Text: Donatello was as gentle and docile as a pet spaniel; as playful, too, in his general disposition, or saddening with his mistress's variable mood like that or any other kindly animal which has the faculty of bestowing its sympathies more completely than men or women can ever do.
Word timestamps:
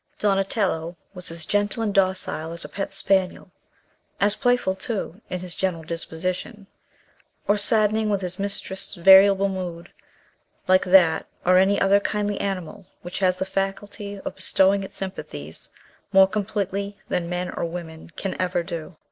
Donatello 0.17 0.97
was 1.13 1.29
as 1.29 1.45
gentle 1.45 1.83
and 1.83 1.93
docile 1.93 2.53
as 2.53 2.65
a 2.65 2.69
pet 2.69 2.91
spaniel; 2.95 3.51
as 4.19 4.35
playful, 4.35 4.73
too, 4.73 5.21
in 5.29 5.41
his 5.41 5.55
general 5.55 5.83
disposition, 5.83 6.65
or 7.47 7.55
saddening 7.55 8.09
with 8.09 8.21
his 8.21 8.39
mistress's 8.39 8.95
variable 8.95 9.47
mood 9.47 9.93
like 10.67 10.85
that 10.85 11.27
or 11.45 11.59
any 11.59 11.79
other 11.79 11.99
kindly 11.99 12.41
animal 12.41 12.87
which 13.03 13.19
has 13.19 13.37
the 13.37 13.45
faculty 13.45 14.19
of 14.21 14.33
bestowing 14.35 14.81
its 14.83 14.97
sympathies 14.97 15.69
more 16.11 16.25
completely 16.25 16.97
than 17.07 17.29
men 17.29 17.51
or 17.51 17.63
women 17.65 18.09
can 18.15 18.35
ever 18.41 18.63
do. 18.63 18.95